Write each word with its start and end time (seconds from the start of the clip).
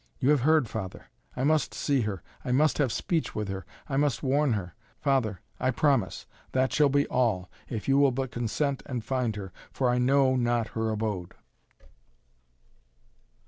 You 0.17 0.31
have 0.31 0.41
heard, 0.41 0.67
Father. 0.67 1.11
I 1.37 1.43
must 1.43 1.75
see 1.75 2.01
her! 2.01 2.23
I 2.43 2.51
must 2.51 2.79
have 2.79 2.91
speech 2.91 3.35
with 3.35 3.49
her. 3.49 3.67
I 3.87 3.97
must 3.97 4.23
warn 4.23 4.53
her. 4.53 4.73
Father 4.99 5.41
I 5.59 5.69
promise 5.69 6.25
that 6.53 6.73
shall 6.73 6.89
be 6.89 7.05
all 7.09 7.51
if 7.69 7.87
you 7.87 7.99
will 7.99 8.09
but 8.11 8.31
consent 8.31 8.81
and 8.87 9.05
find 9.05 9.35
her 9.35 9.53
for 9.71 9.91
I 9.91 9.99
know 9.99 10.35
not 10.35 10.69
her 10.69 10.89
abode." 10.89 11.35